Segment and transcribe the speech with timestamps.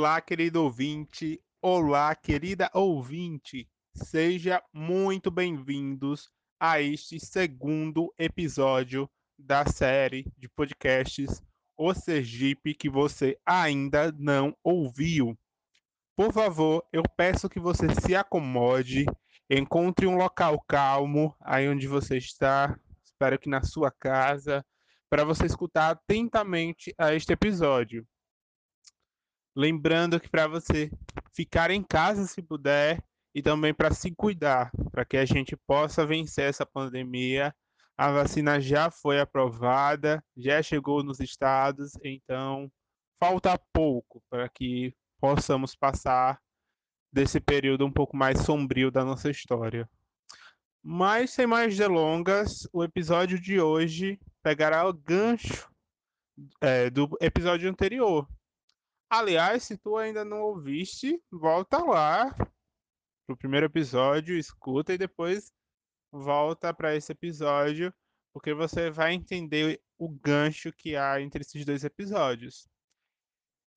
[0.00, 1.38] Olá, querido ouvinte.
[1.60, 3.68] Olá, querida ouvinte.
[3.94, 11.42] Seja muito bem-vindos a este segundo episódio da série de podcasts
[11.76, 15.38] O Sergipe que você ainda não ouviu.
[16.16, 19.04] Por favor, eu peço que você se acomode,
[19.50, 24.64] encontre um local calmo aí onde você está, espero que na sua casa,
[25.10, 28.08] para você escutar atentamente a este episódio.
[29.54, 30.90] Lembrando que para você
[31.34, 33.02] ficar em casa se puder
[33.34, 37.54] e também para se cuidar, para que a gente possa vencer essa pandemia.
[37.96, 42.70] A vacina já foi aprovada, já chegou nos estados, então
[43.22, 46.40] falta pouco para que possamos passar
[47.12, 49.88] desse período um pouco mais sombrio da nossa história.
[50.82, 55.70] Mas sem mais delongas, o episódio de hoje pegará o gancho
[56.62, 58.26] é, do episódio anterior,
[59.10, 62.32] Aliás, se tu ainda não ouviste, volta lá
[63.26, 65.52] pro primeiro episódio, escuta e depois
[66.12, 67.92] volta para esse episódio,
[68.32, 72.68] porque você vai entender o gancho que há entre esses dois episódios.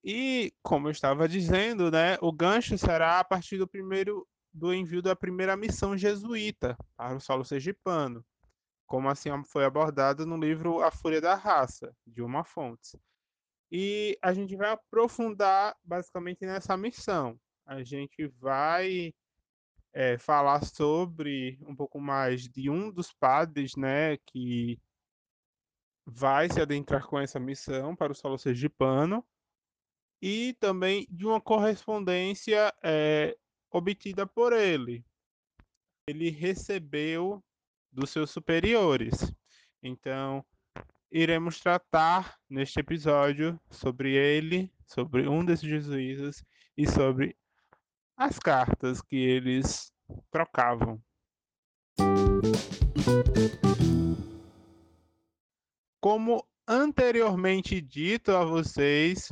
[0.03, 5.02] E, como eu estava dizendo, né, o gancho será a partir do primeiro do envio
[5.02, 8.23] da primeira missão jesuíta para o solo sergipano,
[8.86, 13.02] como assim foi abordado no livro A Fúria da Raça, de uma fonte.
[13.72, 17.39] E a gente vai aprofundar basicamente nessa missão.
[17.66, 19.14] A gente vai
[19.94, 24.80] é, falar sobre um pouco mais de um dos padres, né, que
[26.06, 29.25] vai se adentrar com essa missão para o solo sergipano
[30.22, 33.38] e também de uma correspondência é,
[33.72, 35.06] obtida por ele.
[36.08, 37.44] Ele recebeu
[37.91, 39.34] dos seus superiores.
[39.81, 40.45] Então,
[41.13, 46.44] iremos tratar neste episódio sobre ele, sobre um desses jesuítas
[46.75, 47.38] e sobre
[48.18, 49.94] as cartas que eles
[50.31, 51.00] trocavam.
[56.01, 59.30] Como anteriormente dito a vocês,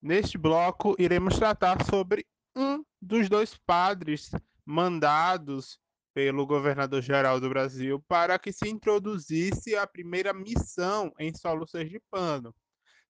[0.00, 2.26] neste bloco iremos tratar sobre
[2.56, 4.30] um dos dois padres
[4.64, 5.78] mandados
[6.14, 12.54] pelo governador-geral do Brasil para que se introduzisse a primeira missão em solo sergipano.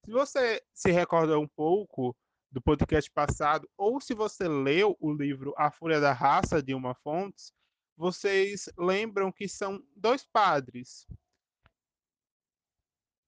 [0.04, 2.16] Se você se recorda um pouco
[2.50, 6.94] do podcast passado, ou se você leu o livro A Fúria da Raça, de uma
[6.94, 7.52] Fontes,
[7.96, 11.06] vocês lembram que são dois padres,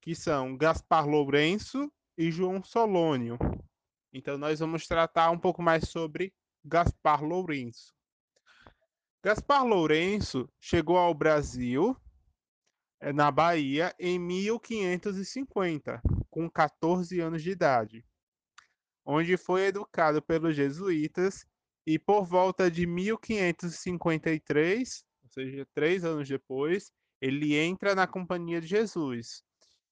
[0.01, 3.37] que são Gaspar Lourenço e João Solônio.
[4.13, 6.33] Então, nós vamos tratar um pouco mais sobre
[6.65, 7.96] Gaspar Lourenço.
[9.27, 11.97] Gaspar Lourenço chegou ao Brasil,
[13.01, 16.01] eh, na Bahia, em 1550,
[16.31, 18.07] com 14 anos de idade,
[19.05, 21.45] onde foi educado pelos jesuítas
[21.85, 28.69] e por volta de 1553, ou seja, três anos depois, ele entra na Companhia de
[28.69, 29.43] Jesus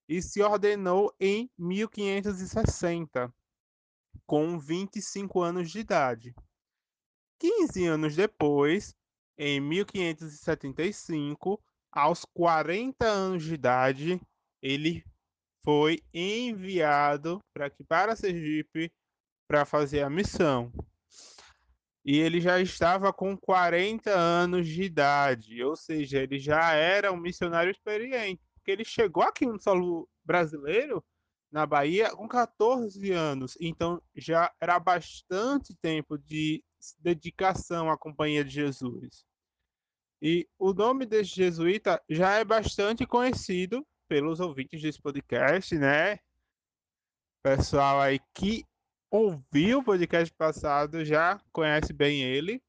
[0.08, 3.34] e se ordenou em 1560,
[4.24, 6.32] com 25 anos de idade.
[7.40, 8.94] 15 anos depois,
[9.36, 14.20] em 1575, aos 40 anos de idade,
[14.62, 15.04] ele
[15.64, 18.92] foi enviado para aqui para Sergipe
[19.48, 20.72] para fazer a missão.
[22.04, 27.16] E ele já estava com 40 anos de idade, ou seja, ele já era um
[27.16, 31.02] missionário experiente, porque ele chegou aqui no solo brasileiro,
[31.50, 36.62] na Bahia, com 14 anos, então já era bastante tempo de
[36.98, 39.24] dedicação à Companhia de Jesus.
[40.20, 46.18] E o nome desse jesuíta já é bastante conhecido pelos ouvintes desse podcast, né?
[47.42, 48.64] Pessoal aí que
[49.10, 52.62] ouviu o podcast passado já conhece bem ele.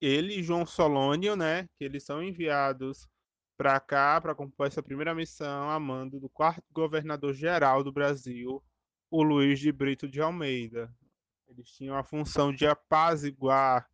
[0.00, 1.68] Ele e João Solônio, né?
[1.76, 3.08] Que eles são enviados
[3.56, 8.62] para cá para compor essa primeira missão a mando do quarto governador geral do Brasil,
[9.10, 10.90] o Luiz de Brito de Almeida.
[11.50, 13.88] Eles tinham a função de apaziguar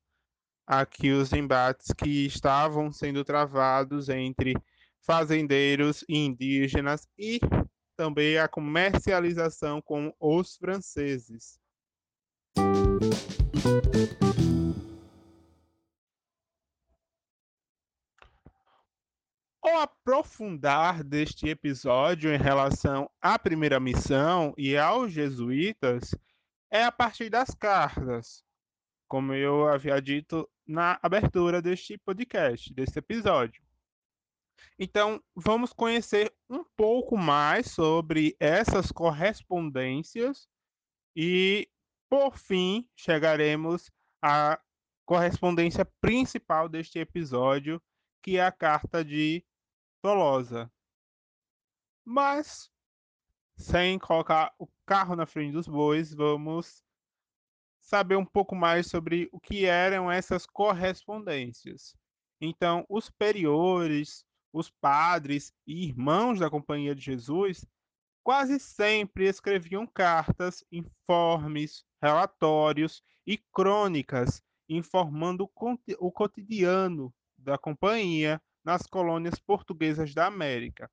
[0.66, 4.54] aqui os embates que estavam sendo travados entre
[5.00, 7.40] fazendeiros e indígenas e
[7.96, 11.58] também a comercialização com os franceses.
[19.64, 26.14] O aprofundar deste episódio em relação à primeira missão e aos jesuítas
[26.70, 28.44] é a partir das cartas.
[29.08, 33.62] Como eu havia dito na abertura deste podcast, deste episódio.
[34.78, 40.48] Então, vamos conhecer um pouco mais sobre essas correspondências
[41.16, 41.68] E,
[42.10, 43.90] por fim, chegaremos
[44.22, 44.60] à
[45.06, 47.82] correspondência principal deste episódio,
[48.22, 49.44] que é a carta de
[50.02, 50.70] Tolosa.
[52.04, 52.70] Mas,
[53.56, 56.82] sem colocar o carro na frente dos bois, vamos
[57.80, 61.96] saber um pouco mais sobre o que eram essas correspondências.
[62.40, 67.64] Então, os superiores, os padres e irmãos da Companhia de Jesus
[68.22, 75.48] quase sempre escreviam cartas, informes, relatórios e crônicas informando
[75.98, 80.90] o cotidiano da companhia nas colônias portuguesas da América.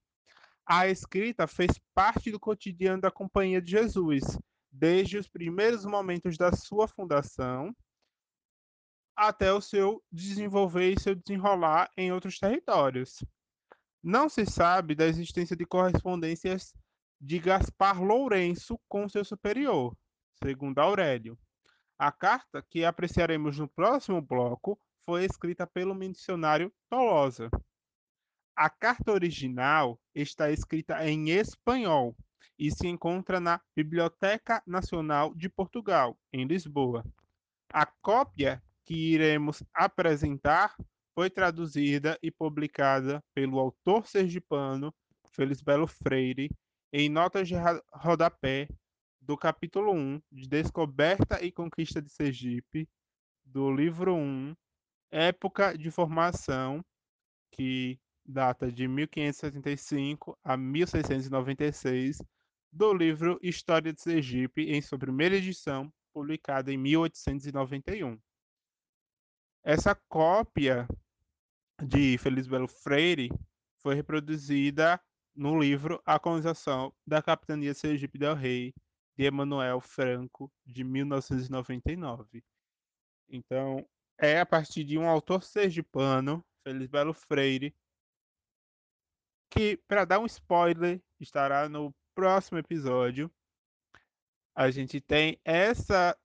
[0.65, 4.23] A escrita fez parte do cotidiano da Companhia de Jesus,
[4.71, 7.75] desde os primeiros momentos da sua fundação
[9.15, 13.23] até o seu desenvolver e seu desenrolar em outros territórios.
[14.01, 16.73] Não se sabe da existência de correspondências
[17.21, 19.95] de Gaspar Lourenço com seu superior,
[20.43, 21.37] segundo Aurélio.
[21.97, 27.49] A carta, que apreciaremos no próximo bloco, foi escrita pelo missionário Tolosa.
[28.55, 32.15] A carta original está escrita em espanhol
[32.57, 37.03] e se encontra na Biblioteca Nacional de Portugal, em Lisboa.
[37.71, 40.75] A cópia que iremos apresentar
[41.15, 44.93] foi traduzida e publicada pelo autor sergipano
[45.29, 46.49] Felisbelo Freire
[46.91, 47.55] em notas de
[47.91, 48.67] rodapé
[49.19, 52.87] do capítulo 1 de Descoberta e Conquista de Sergipe,
[53.43, 54.55] do livro 1,
[55.11, 56.83] Época de Formação,
[57.51, 62.21] que data de 1575 a 1696,
[62.71, 68.19] do livro História de Sergipe, em sua primeira edição, publicada em 1891.
[69.63, 70.87] Essa cópia
[71.81, 73.29] de Feliz Belo Freire
[73.81, 74.99] foi reproduzida
[75.35, 78.73] no livro A Colonização da Capitania Sergipe del Rei,
[79.17, 82.43] de Emanuel Franco, de 1999.
[83.29, 83.85] Então,
[84.17, 87.75] é a partir de um autor sergipano, Feliz Belo Freire,
[89.53, 93.31] que, para dar um spoiler, estará no próximo episódio,
[94.55, 96.17] a gente tem essa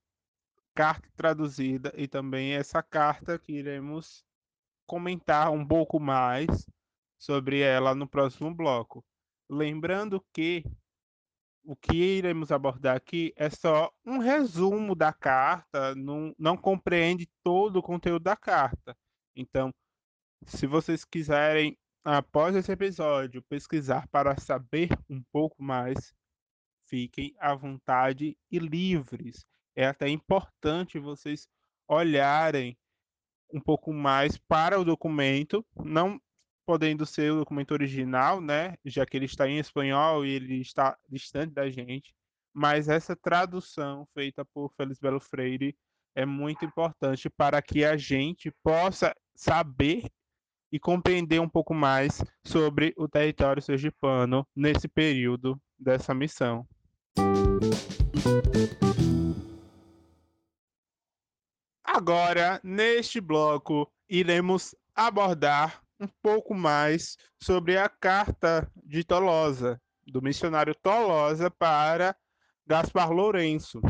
[0.73, 4.25] carta traduzida e também essa carta que iremos
[4.87, 6.67] comentar um pouco mais
[7.19, 9.05] sobre ela no próximo bloco.
[9.47, 10.63] Lembrando que
[11.63, 17.77] o que iremos abordar aqui é só um resumo da carta, não, não compreende todo
[17.77, 18.97] o conteúdo da carta.
[19.35, 19.71] Então,
[20.47, 26.13] se vocês quiserem após esse episódio, pesquisar para saber um pouco mais,
[26.87, 29.45] fiquem à vontade e livres.
[29.75, 31.47] É até importante vocês
[31.87, 32.77] olharem
[33.51, 36.21] um pouco mais para o documento, não
[36.65, 40.95] podendo ser o documento original, né, já que ele está em espanhol e ele está
[41.07, 42.13] distante da gente,
[42.53, 45.75] mas essa tradução feita por Feliz Belo Freire
[46.15, 50.03] é muito importante para que a gente possa saber
[50.71, 56.67] e compreender um pouco mais sobre o território sergipano nesse período dessa missão.
[61.83, 70.73] Agora, neste bloco, iremos abordar um pouco mais sobre a carta de Tolosa, do missionário
[70.75, 72.15] Tolosa para
[72.65, 73.81] Gaspar Lourenço.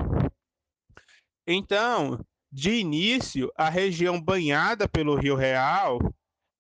[1.46, 6.00] Então, de início, a região banhada pelo Rio Real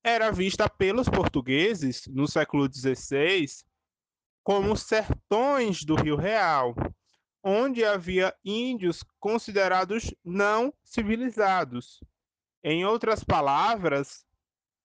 [0.04, 3.46] era vista pelos portugueses no século XVI
[4.44, 6.74] como sertões do Rio Real,
[7.44, 12.00] onde havia índios considerados não civilizados.
[12.64, 14.26] Em outras palavras,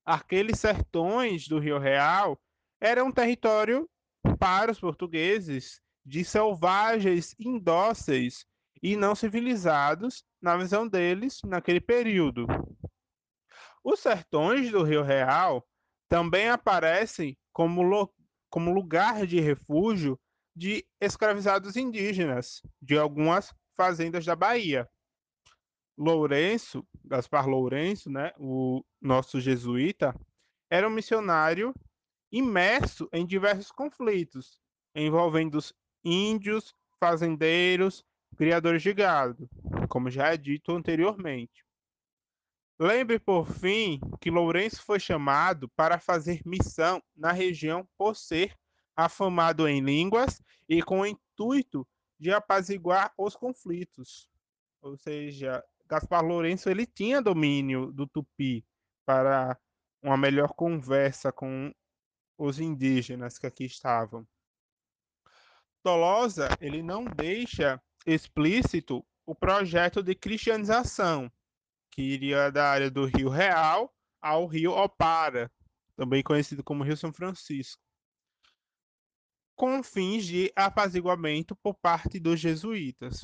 [0.04, 2.38] aqueles sertões do Rio Real
[2.80, 3.88] eram um território
[4.38, 8.44] para os portugueses de selvagens indóceis
[8.82, 12.46] e não civilizados, na visão deles, naquele período.
[13.84, 15.68] Os sertões do Rio Real
[16.08, 18.10] também aparecem como,
[18.48, 20.18] como lugar de refúgio
[20.56, 24.88] de escravizados indígenas de algumas fazendas da Bahia.
[25.98, 30.16] Lourenço, Gaspar Lourenço, né, o nosso jesuíta,
[30.70, 31.74] era um missionário
[32.32, 34.58] imerso em diversos conflitos
[34.94, 35.74] envolvendo os
[36.04, 38.04] índios, fazendeiros,
[38.36, 39.48] criadores de gado,
[39.88, 41.64] como já é dito anteriormente.
[42.78, 48.56] Lembre, por fim, que Lourenço foi chamado para fazer missão na região por ser
[48.96, 51.86] afamado em línguas e com o intuito
[52.18, 54.28] de apaziguar os conflitos.
[54.82, 58.66] Ou seja, Gaspar Lourenço ele tinha domínio do tupi
[59.06, 59.56] para
[60.02, 61.72] uma melhor conversa com
[62.36, 64.26] os indígenas que aqui estavam.
[65.82, 71.30] Tolosa ele não deixa explícito o projeto de cristianização,
[71.94, 75.48] que iria da área do Rio Real ao Rio Opara,
[75.94, 77.80] também conhecido como Rio São Francisco,
[79.54, 83.22] com fins de apaziguamento por parte dos jesuítas.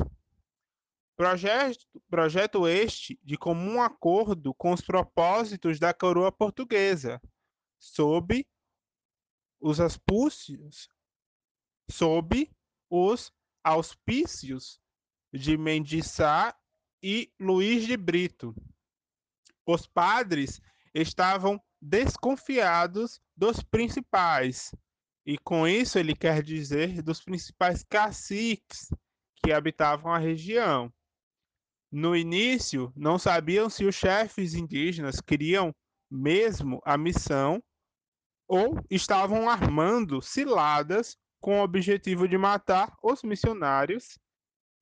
[1.17, 7.21] Projeto, projeto este de comum acordo com os propósitos da coroa portuguesa,
[7.77, 8.47] sob
[9.59, 10.89] os auspícios,
[11.91, 12.49] sob
[12.89, 13.33] os
[13.65, 14.81] auspícios
[15.33, 16.57] de Mendiçá
[17.03, 18.55] e Luiz de Brito.
[19.67, 20.61] Os padres
[20.95, 24.75] estavam desconfiados dos principais,
[25.25, 28.89] e com isso ele quer dizer dos principais caciques
[29.43, 30.93] que habitavam a região.
[31.91, 35.75] No início, não sabiam se os chefes indígenas queriam
[36.11, 37.63] mesmo a missão
[38.47, 44.19] ou estavam armando ciladas com o objetivo de matar os missionários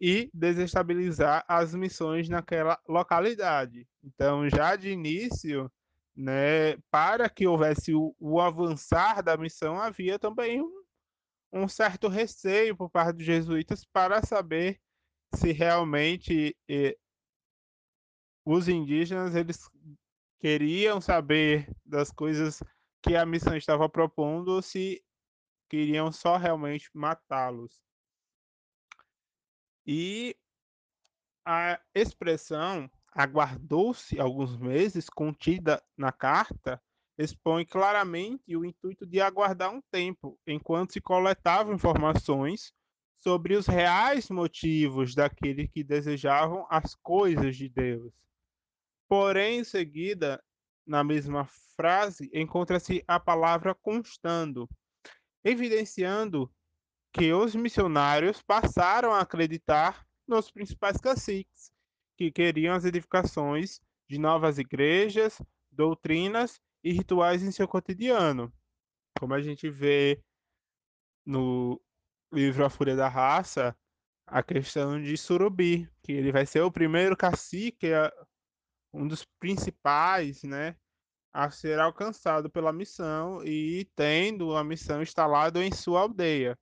[0.01, 3.87] e desestabilizar as missões naquela localidade.
[4.03, 5.71] Então, já de início,
[6.15, 10.83] né, para que houvesse o, o avançar da missão, havia também um,
[11.53, 14.81] um certo receio por parte dos jesuítas para saber
[15.35, 16.97] se realmente eh,
[18.45, 19.69] os indígenas eles
[20.41, 22.63] queriam saber das coisas
[23.03, 25.03] que a missão estava propondo ou se
[25.69, 27.79] queriam só realmente matá-los.
[29.91, 30.37] E
[31.47, 36.79] a expressão aguardou-se alguns meses contida na carta
[37.17, 42.71] expõe claramente o intuito de aguardar um tempo enquanto se coletavam informações
[43.17, 48.13] sobre os reais motivos daqueles que desejavam as coisas de Deus.
[49.09, 50.45] Porém, em seguida,
[50.87, 54.69] na mesma frase, encontra-se a palavra constando,
[55.43, 56.53] evidenciando
[57.13, 61.73] que os missionários passaram a acreditar nos principais caciques,
[62.17, 68.53] que queriam as edificações de novas igrejas, doutrinas e rituais em seu cotidiano.
[69.19, 70.23] Como a gente vê
[71.25, 71.81] no
[72.33, 73.77] livro A Fúria da Raça,
[74.27, 77.89] a questão de Surubi, que ele vai ser o primeiro cacique,
[78.93, 80.77] um dos principais, né,
[81.33, 86.59] a ser alcançado pela missão e tendo a missão instalada em sua aldeia.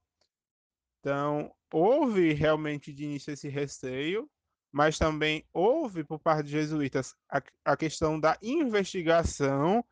[1.06, 4.28] Então, houve realmente de início esse receio,
[4.72, 9.84] mas também houve por parte dos jesuítas a, a questão da investigação,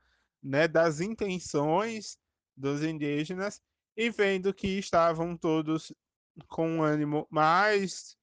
[0.42, 2.18] né, das intenções
[2.56, 3.62] dos indígenas
[3.96, 5.94] e vendo que estavam todos
[6.48, 8.16] com um ânimo mais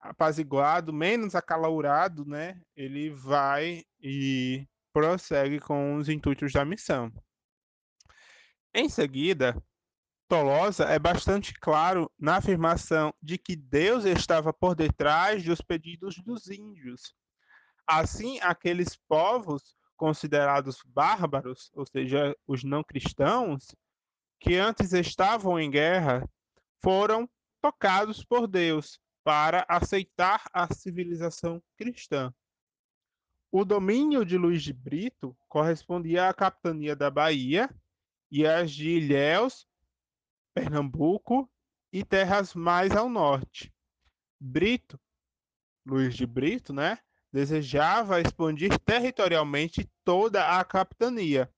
[0.00, 2.62] apaziguado, menos acalorado, né?
[2.74, 7.12] Ele vai e prossegue com os intuitos da missão.
[8.72, 9.62] Em seguida,
[10.30, 16.48] Tolosa é bastante claro na afirmação de que Deus estava por detrás dos pedidos dos
[16.48, 17.16] índios.
[17.84, 23.74] Assim, aqueles povos considerados bárbaros, ou seja, os não cristãos,
[24.38, 26.24] que antes estavam em guerra,
[26.80, 27.28] foram
[27.60, 32.32] tocados por Deus para aceitar a civilização cristã.
[33.50, 37.68] O domínio de Luiz de Brito correspondia à capitania da Bahia
[38.30, 39.68] e às de Ilhéus,
[40.54, 41.50] Pernambuco
[41.92, 43.72] e terras mais ao norte.
[44.38, 44.98] Brito,
[45.86, 46.98] Luiz de Brito, né,
[47.32, 51.52] desejava expandir territorialmente toda a capitania.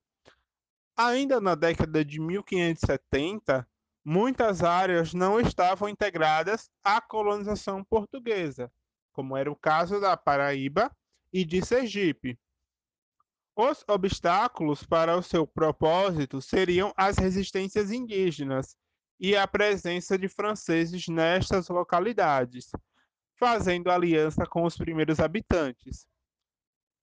[0.97, 3.67] Ainda na década de 1570,
[4.05, 8.71] muitas áreas não estavam integradas à colonização portuguesa,
[9.13, 10.95] como era o caso da Paraíba
[11.33, 12.39] e de Sergipe.
[13.57, 18.77] Os obstáculos para o seu propósito seriam as resistências indígenas
[19.23, 22.73] e a presença de franceses nestas localidades,
[23.39, 26.05] fazendo aliança com os primeiros habitantes.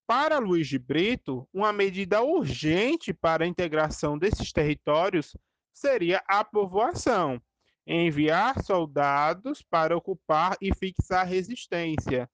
[0.05, 5.33] Para Luiz de Brito, uma medida urgente para a integração desses territórios
[5.73, 7.41] seria a povoação,
[7.87, 12.29] enviar soldados para ocupar e fixar resistência.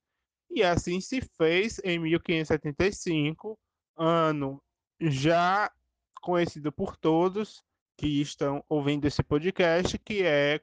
[0.50, 3.60] E assim se fez em 1575,
[3.96, 4.60] ano
[5.00, 5.72] já
[6.24, 7.64] conhecido por todos
[7.98, 10.62] que estão ouvindo esse podcast, que é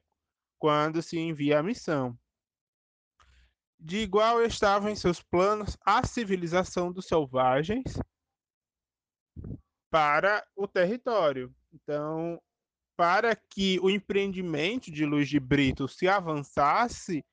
[0.58, 2.18] quando se envia a missão.
[3.78, 7.98] De igual estava em seus planos a civilização dos selvagens
[9.90, 11.54] para o território.
[11.72, 12.40] Então,
[12.96, 17.24] para que o empreendimento de Luiz de Brito se avançasse,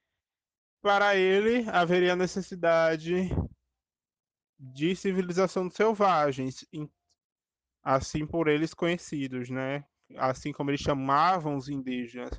[0.81, 3.29] para ele haveria necessidade
[4.57, 6.65] de civilização dos selvagens,
[7.83, 9.83] assim por eles conhecidos, né?
[10.17, 12.31] Assim como eles chamavam os indígenas.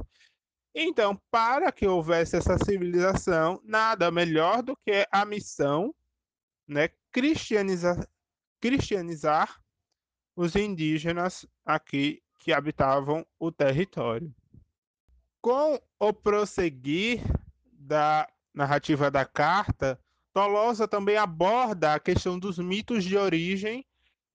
[0.75, 5.95] Então, para que houvesse essa civilização, nada melhor do que a missão,
[6.67, 8.09] né, cristianizar,
[8.61, 9.61] cristianizar
[10.37, 14.33] os indígenas aqui que habitavam o território.
[15.43, 17.21] Com o prosseguir
[17.73, 20.01] da narrativa da carta,
[20.33, 23.85] Tolosa também aborda a questão dos mitos de origem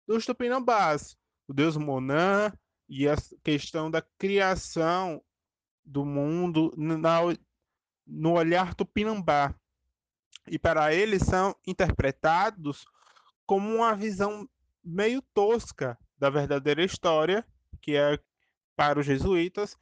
[0.08, 2.52] dos tupinambás, o deus Monã
[2.88, 5.22] e a questão da criação
[5.84, 7.20] do mundo na,
[8.06, 9.54] no olhar tupinambá.
[10.48, 12.86] E para eles são interpretados
[13.46, 14.48] como uma visão
[14.84, 17.46] meio tosca da verdadeira história,
[17.82, 18.20] que é
[18.76, 19.78] para os jesuítas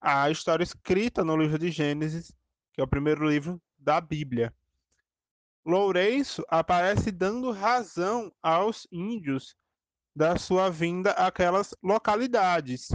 [0.00, 2.32] a história escrita no livro de Gênesis,
[2.72, 4.52] que é o primeiro livro da Bíblia.
[5.64, 9.56] Lourenço aparece dando razão aos índios
[10.14, 12.88] da sua vinda àquelas localidades.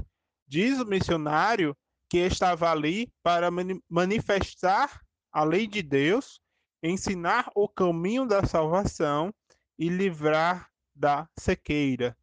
[0.48, 1.76] Diz o missionário
[2.10, 3.50] que estava ali para
[3.90, 6.40] manifestar a lei de Deus,
[6.82, 9.34] ensinar o caminho da salvação
[9.78, 12.18] e livrar da sequeira.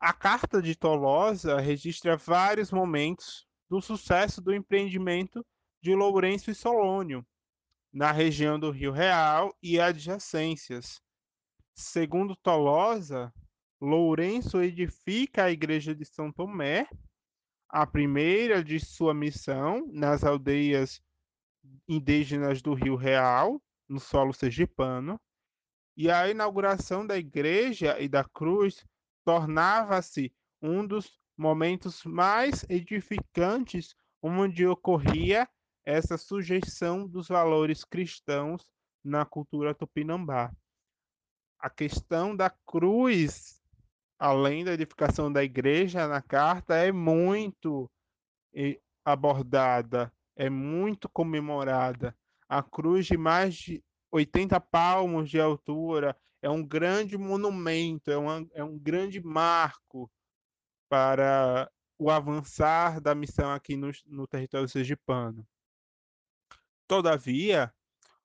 [0.00, 5.44] A carta de Tolosa registra vários momentos do sucesso do empreendimento
[5.80, 7.26] de Lourenço e Solônio,
[7.92, 11.00] na região do Rio Real e adjacências.
[11.74, 13.32] Segundo Tolosa,
[13.80, 16.88] Lourenço edifica a igreja de São Tomé,
[17.68, 21.02] a primeira de sua missão nas aldeias
[21.86, 25.20] indígenas do Rio Real, no solo sergipano,
[25.96, 28.84] e a inauguração da igreja e da cruz
[29.24, 35.48] tornava-se um dos momentos mais edificantes onde ocorria
[35.84, 38.66] essa sujeição dos valores cristãos
[39.04, 40.50] na cultura tupinambá.
[41.58, 43.62] A questão da cruz,
[44.18, 47.90] além da edificação da igreja na carta, é muito
[49.04, 52.16] abordada, é muito comemorada.
[52.48, 58.46] A cruz de mais de 80 palmos de altura é um grande monumento, é, uma,
[58.52, 60.10] é um grande marco
[60.88, 65.46] para o avançar da missão aqui no, no território sergipano.
[66.86, 67.72] Todavia,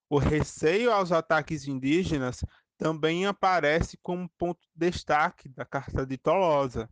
[0.09, 2.43] o receio aos ataques indígenas
[2.81, 6.89] também aparece como ponto de destaque da Carta de Tolosa.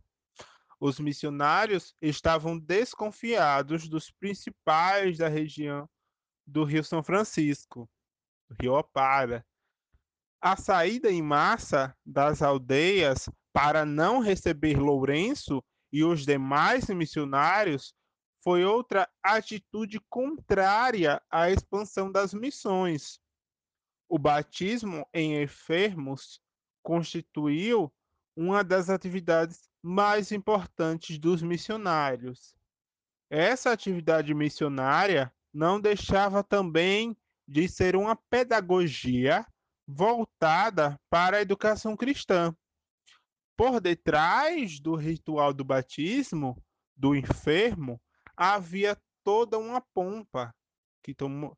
[0.78, 5.90] Os missionários estavam desconfiados dos principais da região
[6.46, 7.90] do Rio São Francisco,
[8.48, 9.44] do Rio Opara.
[10.40, 15.60] A saída em massa das aldeias para não receber Lourenço
[15.92, 17.92] e os demais missionários
[18.44, 23.18] foi outra atitude contrária à expansão das missões.
[24.12, 26.42] O batismo em enfermos
[26.82, 27.92] constituiu
[28.36, 32.56] uma das atividades mais importantes dos missionários.
[33.30, 39.46] Essa atividade missionária não deixava também de ser uma pedagogia
[39.86, 42.52] voltada para a educação cristã.
[43.56, 46.60] Por detrás do ritual do batismo
[46.96, 48.02] do enfermo
[48.36, 50.52] havia toda uma pompa
[51.00, 51.56] que tomou,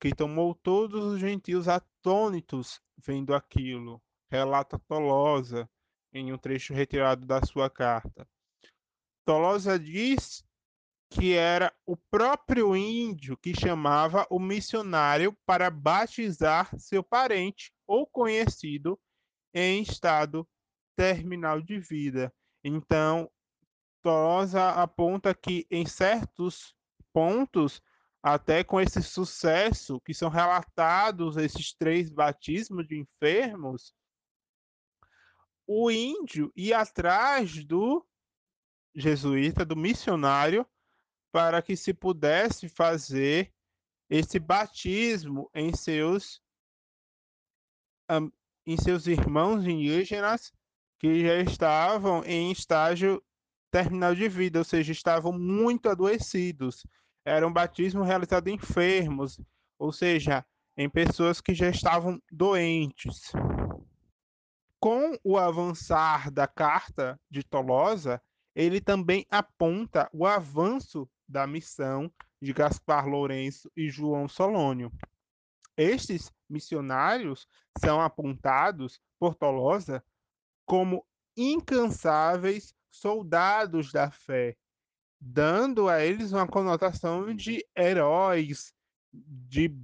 [0.00, 5.68] que tomou todos os gentios atônitos vendo aquilo, relata Tolosa
[6.12, 8.28] em um trecho retirado da sua carta.
[9.24, 10.44] Tolosa diz
[11.10, 18.98] que era o próprio índio que chamava o missionário para batizar seu parente ou conhecido
[19.54, 20.46] em estado
[20.96, 22.32] terminal de vida.
[22.62, 23.30] Então,
[24.02, 26.74] Tolosa aponta que em certos
[27.12, 27.82] pontos,
[28.22, 33.94] até com esse sucesso que são relatados esses três batismos de enfermos,
[35.66, 38.06] o índio ia atrás do
[38.94, 40.66] jesuíta, do missionário,
[41.30, 43.52] para que se pudesse fazer
[44.10, 46.42] esse batismo em seus
[48.66, 50.50] em seus irmãos indígenas
[50.98, 53.22] que já estavam em estágio
[53.70, 56.86] terminal de vida, ou seja, estavam muito adoecidos.
[57.28, 59.38] Era um batismo realizado em enfermos,
[59.78, 63.32] ou seja, em pessoas que já estavam doentes.
[64.80, 68.22] Com o avançar da carta de Tolosa,
[68.54, 72.10] ele também aponta o avanço da missão
[72.40, 74.90] de Gaspar Lourenço e João Solônio.
[75.76, 77.46] Estes missionários
[77.78, 80.02] são apontados por Tolosa
[80.64, 81.04] como
[81.36, 84.56] incansáveis soldados da fé,
[85.20, 88.72] dando a eles uma conotação de heróis,
[89.12, 89.74] de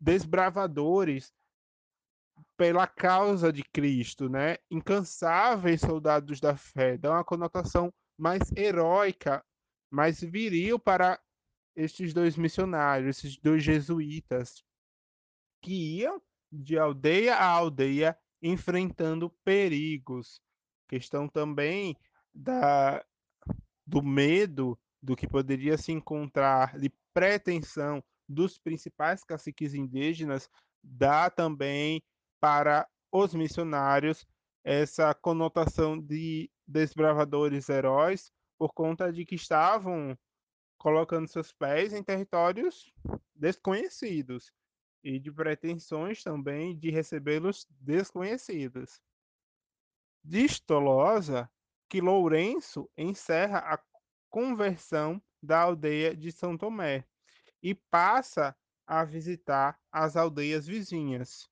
[0.00, 1.32] desbravadores
[2.56, 4.58] pela causa de Cristo, né?
[4.70, 9.44] Incansáveis soldados da fé, dá uma conotação mais heróica,
[9.90, 11.18] mais viril para
[11.74, 14.62] esses dois missionários, esses dois jesuítas,
[15.62, 16.20] que iam
[16.52, 20.40] de aldeia a aldeia enfrentando perigos.
[20.88, 21.96] Questão também
[22.34, 23.04] da,
[23.90, 30.48] do medo do que poderia se encontrar, de pretensão dos principais caciques indígenas,
[30.80, 32.00] dá também
[32.40, 34.24] para os missionários
[34.62, 40.16] essa conotação de desbravadores heróis por conta de que estavam
[40.78, 42.92] colocando seus pés em territórios
[43.34, 44.52] desconhecidos
[45.02, 49.00] e de pretensões também de recebê-los desconhecidos.
[50.22, 51.50] Diz Tolosa
[51.90, 53.78] que Lourenço encerra a
[54.30, 57.04] conversão da aldeia de São Tomé
[57.60, 61.50] e passa a visitar as aldeias vizinhas.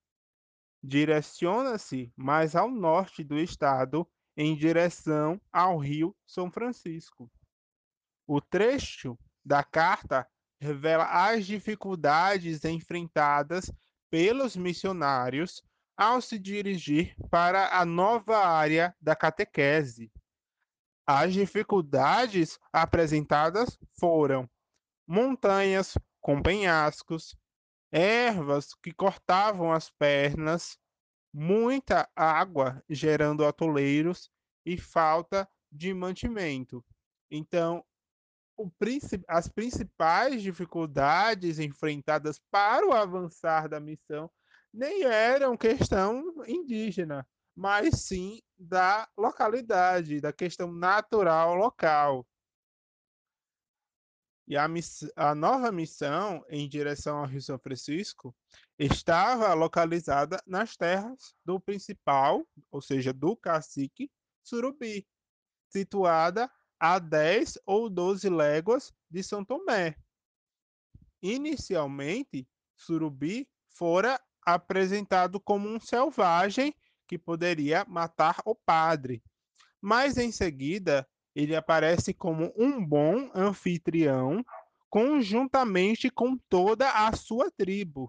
[0.80, 7.28] Direciona-se mais ao norte do estado, em direção ao rio São Francisco.
[8.24, 10.24] O trecho da carta
[10.60, 13.72] revela as dificuldades enfrentadas
[14.08, 15.64] pelos missionários
[15.96, 20.12] ao se dirigir para a nova área da catequese.
[21.10, 24.46] As dificuldades apresentadas foram
[25.06, 27.34] montanhas com penhascos,
[27.90, 30.78] ervas que cortavam as pernas,
[31.32, 34.30] muita água gerando atoleiros
[34.66, 36.84] e falta de mantimento.
[37.30, 37.82] Então,
[39.26, 44.30] as principais dificuldades enfrentadas para o avançar da missão
[44.74, 47.26] nem eram questão indígena,
[47.58, 52.24] mas sim da localidade, da questão natural local.
[54.46, 58.32] E a, miss a nova missão em direção ao Rio São Francisco
[58.78, 64.08] estava localizada nas terras do principal, ou seja, do cacique
[64.44, 65.04] Surubi,
[65.68, 69.96] situada a 10 ou 12 léguas de São Tomé.
[71.20, 76.72] Inicialmente, Surubi fora apresentado como um selvagem
[77.08, 79.22] que poderia matar o padre,
[79.80, 84.44] mas em seguida ele aparece como um bom anfitrião,
[84.90, 88.08] conjuntamente com toda a sua tribo.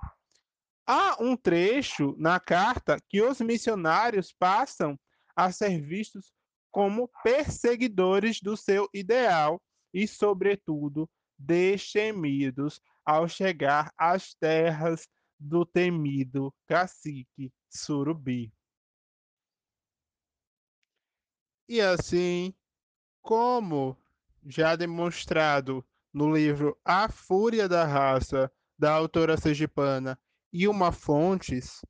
[0.85, 4.99] Há um trecho na carta que os missionários passam
[5.35, 6.33] a ser vistos
[6.71, 9.61] como perseguidores do seu ideal
[9.93, 15.07] e, sobretudo, destemidos ao chegar às terras
[15.39, 18.51] do temido cacique Surubi.
[21.69, 22.51] E assim,
[23.21, 23.95] como
[24.43, 30.19] já demonstrado no livro A Fúria da Raça, da autora sergipana
[30.51, 31.85] Ilma Fontes,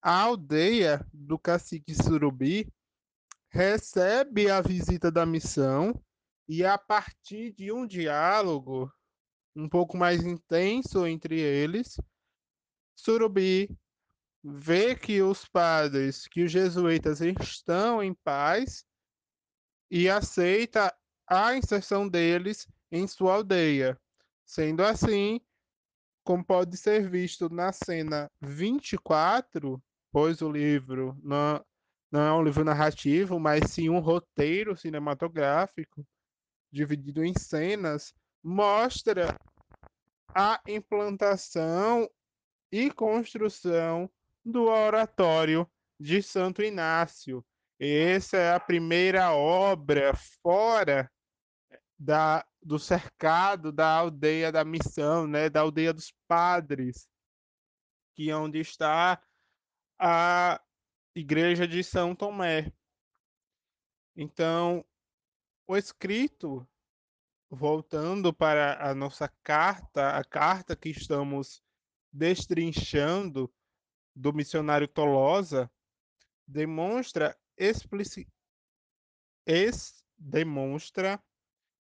[0.00, 2.72] a aldeia do cacique Surubi
[3.48, 6.00] recebe a visita da missão
[6.48, 8.88] e a partir de um diálogo
[9.56, 12.00] um pouco mais intenso entre eles,
[12.94, 13.68] Surubi
[14.44, 18.86] vê que os padres, que os jesuítas estão em paz
[19.90, 20.94] e aceita
[21.26, 23.98] a inserção deles em sua aldeia.
[24.44, 25.40] Sendo assim,
[26.24, 31.64] como pode ser visto na cena 24, pois o livro não,
[32.10, 36.06] não é um livro narrativo, mas sim um roteiro cinematográfico
[36.70, 39.34] dividido em cenas, mostra
[40.34, 42.08] a implantação
[42.70, 44.10] e construção
[44.44, 47.44] do oratório de Santo Inácio.
[47.80, 50.12] Essa é a primeira obra
[50.42, 51.10] fora
[51.96, 57.08] da, do cercado da aldeia da missão, né, da aldeia dos padres,
[58.14, 59.22] que é onde está
[59.96, 60.60] a
[61.14, 62.72] igreja de São Tomé.
[64.16, 64.84] Então,
[65.66, 66.68] o escrito,
[67.48, 71.62] voltando para a nossa carta, a carta que estamos
[72.12, 73.52] destrinchando
[74.16, 75.70] do missionário Tolosa,
[76.44, 78.28] demonstra explici
[80.18, 81.22] demonstra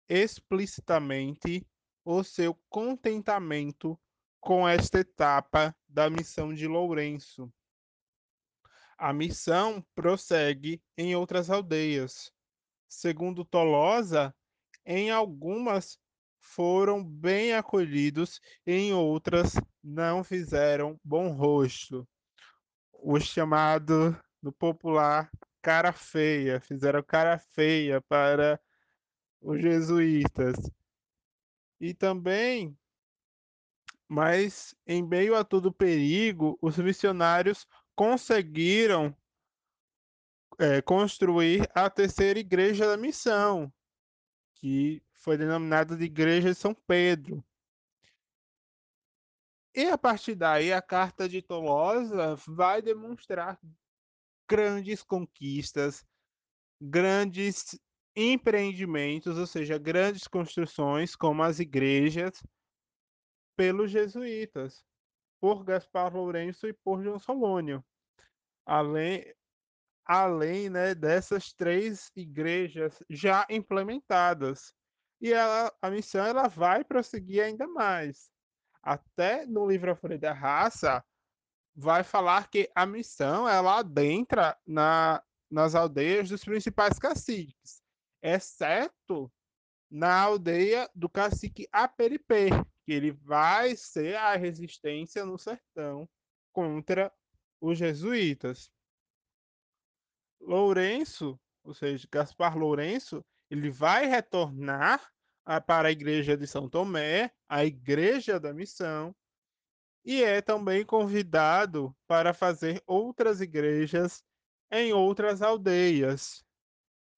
[0.09, 1.67] explicitamente
[2.05, 3.99] o seu contentamento
[4.41, 7.53] com esta etapa da missão de Lourenço.
[8.97, 12.33] A missão prossegue em outras aldeias.
[12.89, 14.35] Segundo Tolosa,
[14.85, 15.99] em algumas
[16.39, 22.09] foram bem acolhidos, em outras não fizeram bom rosto.
[22.93, 25.31] O chamado no popular
[25.63, 28.61] cara feia, fizeram cara feia para
[29.41, 30.57] os jesuítas.
[31.81, 32.77] E também,
[34.09, 39.15] mas em meio a todo perigo, os missionários conseguiram
[40.59, 43.73] é, construir a terceira igreja da missão,
[44.55, 47.45] que foi denominada de Igreja de São Pedro.
[49.75, 53.61] E a partir daí, a carta de Tolosa vai demonstrar
[54.49, 56.05] grandes conquistas,
[56.81, 57.79] grandes
[58.17, 62.43] empreendimentos, ou seja, grandes construções, como as igrejas,
[63.57, 64.85] pelos jesuítas,
[65.41, 67.85] por Gaspar Lourenço e por João Solônio.
[68.67, 69.25] Além,
[70.05, 74.73] além né, dessas três igrejas já implementadas.
[75.21, 78.31] E ela, a missão ela vai prosseguir ainda mais.
[78.83, 81.05] Até no livro A Folha da Raça,
[81.81, 87.81] vai falar que a missão ela adentra na, nas aldeias dos principais caciques,
[88.21, 89.33] exceto
[89.89, 92.49] na aldeia do cacique Aperipê,
[92.85, 96.09] que ele vai ser a resistência no sertão
[96.53, 97.13] contra
[97.61, 98.73] os jesuítas.
[100.41, 105.09] Lourenço, ou seja, Gaspar Lourenço, ele vai retornar
[105.65, 109.15] para a igreja de São Tomé, a igreja da missão,
[110.09, 114.25] e é também convidado para fazer outras igrejas
[114.73, 116.43] em outras aldeias.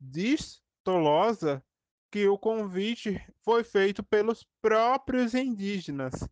[0.00, 1.64] Diz Tolosa
[2.11, 6.29] que o convite foi feito pelos próprios indígenas,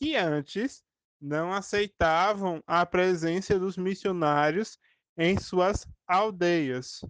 [0.00, 0.82] que antes
[1.20, 4.78] não aceitavam a presença dos missionários
[5.14, 7.04] em suas aldeias.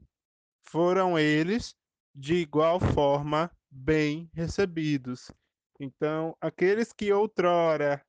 [0.64, 1.72] Foram eles,
[2.12, 5.30] de igual forma, bem recebidos.
[5.78, 8.04] Então, aqueles que outrora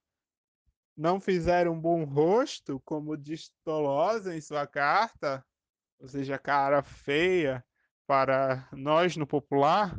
[0.99, 5.45] não fizeram um bom rosto, como diz Tolosa em sua carta,
[5.97, 7.65] ou seja, cara feia
[8.05, 9.97] para nós no popular,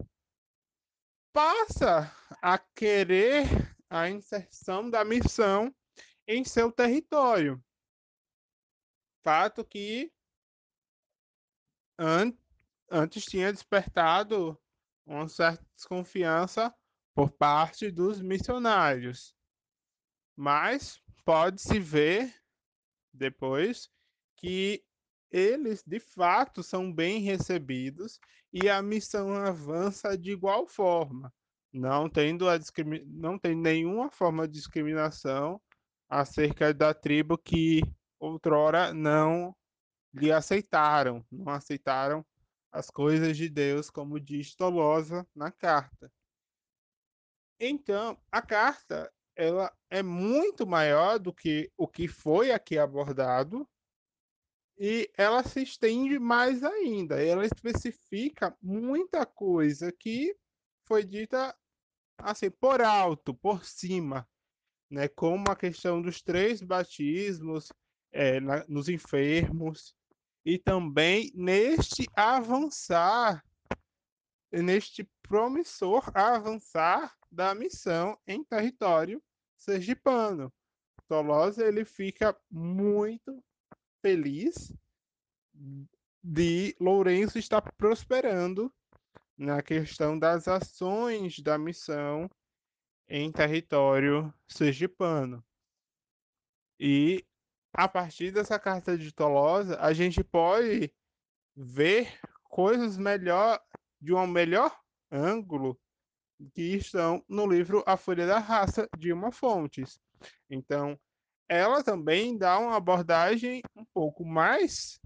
[1.32, 3.44] passa a querer
[3.88, 5.74] a inserção da missão
[6.28, 7.64] em seu território.
[9.22, 10.12] Fato que
[11.98, 12.30] an
[12.90, 14.60] antes tinha despertado
[15.06, 16.74] uma certa desconfiança
[17.14, 19.34] por parte dos missionários.
[20.40, 22.34] Mas pode-se ver
[23.12, 23.90] depois
[24.38, 24.82] que
[25.30, 28.18] eles de fato são bem recebidos
[28.50, 31.30] e a missão avança de igual forma,
[31.70, 32.58] não tendo a
[33.04, 35.60] não tem nenhuma forma de discriminação
[36.08, 37.82] acerca da tribo que
[38.18, 39.54] outrora não
[40.14, 42.24] lhe aceitaram, não aceitaram
[42.72, 46.10] as coisas de Deus, como diz Tolosa na carta.
[47.60, 53.66] Então, a carta ela é muito maior do que o que foi aqui abordado
[54.78, 57.24] e ela se estende mais ainda.
[57.24, 60.36] Ela especifica muita coisa que
[60.86, 61.56] foi dita
[62.18, 64.28] assim por alto, por cima,
[64.90, 65.08] né?
[65.08, 67.72] Como a questão dos três batismos
[68.12, 69.94] é, na, nos enfermos
[70.44, 73.42] e também neste avançar,
[74.52, 79.22] neste promissor avançar da missão em território
[79.60, 80.52] sergipano.
[81.06, 83.42] Tolosa ele fica muito
[84.00, 84.72] feliz
[86.22, 88.72] de Lourenço estar prosperando
[89.36, 92.30] na questão das ações da missão
[93.08, 95.44] em território sergipano.
[96.78, 97.24] E
[97.72, 100.92] a partir dessa carta de Tolosa, a gente pode
[101.54, 103.60] ver coisas melhor
[104.00, 104.78] de um melhor
[105.10, 105.78] ângulo
[106.54, 110.00] que estão no livro A Folha da Raça, de uma Fontes.
[110.48, 110.98] Então,
[111.48, 115.00] ela também dá uma abordagem um pouco mais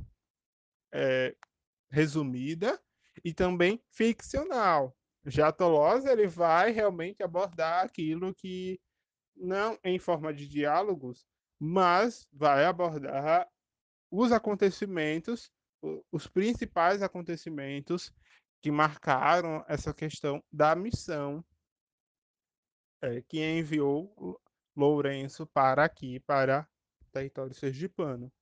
[0.92, 1.34] é,
[1.90, 2.80] resumida
[3.24, 4.94] e também ficcional.
[5.26, 8.78] Já Tolosa ele vai realmente abordar aquilo que
[9.34, 11.26] não em forma de diálogos,
[11.58, 13.48] mas vai abordar
[14.10, 15.50] os acontecimentos,
[16.12, 18.12] os principais acontecimentos
[18.64, 21.44] que marcaram essa questão da missão
[23.02, 24.40] é, que enviou
[24.74, 26.66] Lourenço para aqui, para
[27.12, 28.32] território sergipano.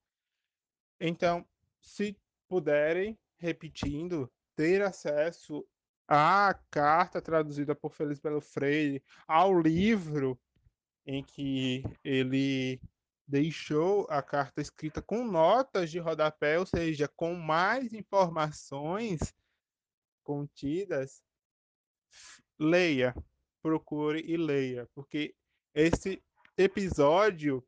[1.01, 1.45] Então,
[1.81, 2.17] se
[2.49, 5.67] puderem, repetindo, ter acesso
[6.07, 10.41] à carta traduzida por Feliz Belo Freire, ao livro
[11.05, 12.81] em que ele
[13.27, 19.35] deixou a carta escrita com notas de rodapé, ou seja, com mais informações
[20.23, 21.23] contidas,
[22.59, 23.15] leia,
[23.61, 25.35] procure e leia, porque
[25.75, 26.23] esse
[26.57, 27.67] episódio,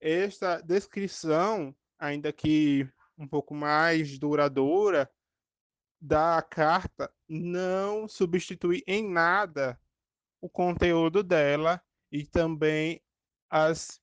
[0.00, 5.10] esta descrição, ainda que um pouco mais duradoura,
[6.00, 9.80] da carta não substitui em nada
[10.40, 13.00] o conteúdo dela e também
[13.48, 14.02] as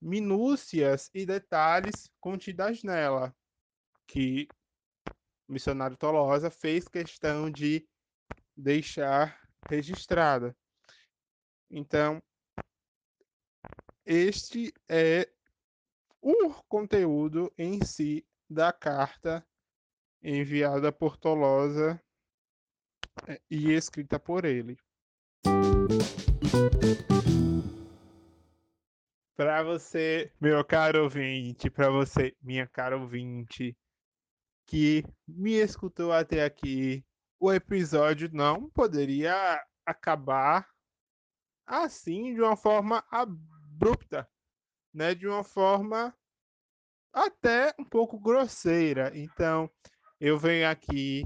[0.00, 3.36] minúcias e detalhes contidas nela,
[4.06, 4.48] que
[5.52, 7.86] o missionário Tolosa fez questão de
[8.56, 9.38] deixar
[9.68, 10.56] registrada.
[11.70, 12.22] Então,
[14.06, 15.28] este é
[16.22, 19.46] o conteúdo em si da carta
[20.22, 22.02] enviada por Tolosa
[23.28, 24.78] é, e escrita por ele.
[29.36, 33.76] Para você, meu caro ouvinte, para você, minha cara ouvinte,
[34.72, 37.04] que me escutou até aqui,
[37.38, 40.66] o episódio não poderia acabar
[41.66, 44.26] assim, de uma forma abrupta,
[44.90, 45.14] né?
[45.14, 46.16] De uma forma
[47.12, 49.12] até um pouco grosseira.
[49.14, 49.70] Então,
[50.18, 51.22] eu venho aqui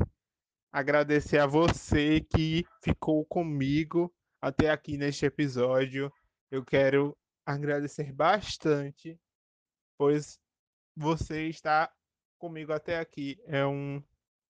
[0.72, 6.12] agradecer a você que ficou comigo até aqui neste episódio.
[6.50, 9.16] Eu quero agradecer bastante,
[9.96, 10.36] pois
[10.96, 11.95] você está
[12.36, 13.38] comigo até aqui.
[13.46, 14.02] É um,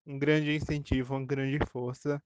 [0.06, 2.22] um grande incentivo, uma grande força.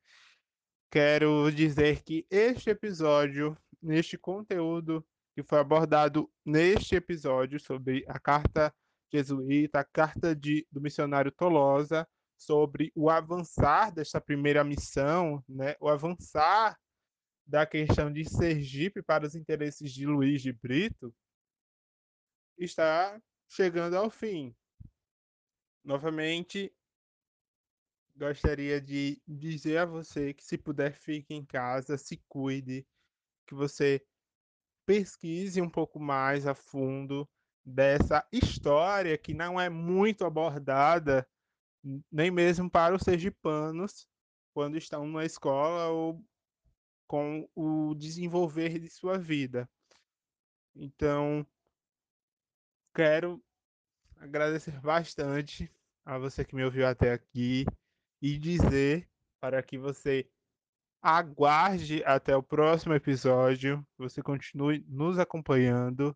[0.91, 8.75] Quero dizer que este episódio, neste conteúdo que foi abordado neste episódio sobre a carta
[9.13, 15.89] jesuíta, a carta de, do missionário Tolosa, sobre o avançar desta primeira missão, né, o
[15.89, 16.79] avançar
[17.47, 21.15] da questão de Sergipe para os interesses de Luiz de Brito,
[22.57, 24.55] está chegando ao fim.
[25.83, 26.73] Novamente,
[28.15, 32.87] gostaria de dizer a você que, se puder, fique em casa, se cuide,
[33.47, 34.05] que você
[34.85, 37.29] pesquise um pouco mais a fundo
[37.65, 41.27] dessa história que não é muito abordada,
[42.11, 44.07] nem mesmo para os sergipanos,
[44.53, 46.23] quando estão na escola ou
[47.07, 49.69] com o desenvolver de sua vida.
[50.75, 51.47] Então,
[52.95, 53.43] quero
[54.21, 55.73] agradecer bastante
[56.05, 57.65] a você que me ouviu até aqui
[58.21, 59.09] e dizer
[59.41, 60.29] para que você
[61.03, 66.15] aguarde até o próximo episódio, você continue nos acompanhando.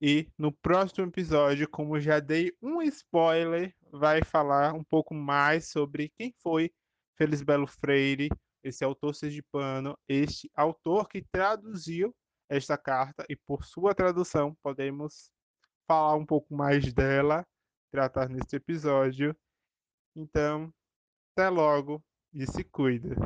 [0.00, 6.10] E no próximo episódio, como já dei um spoiler, vai falar um pouco mais sobre
[6.16, 6.72] quem foi
[7.16, 8.30] Felisbelo Freire,
[8.62, 12.14] esse autor sergipano, este autor que traduziu
[12.48, 15.30] esta carta e por sua tradução podemos
[15.88, 17.44] falar um pouco mais dela,
[17.90, 19.34] tratar neste episódio.
[20.14, 20.72] Então,
[21.32, 23.16] até logo e se cuida.